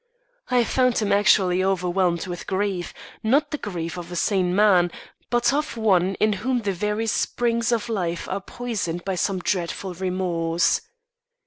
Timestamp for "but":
5.29-5.53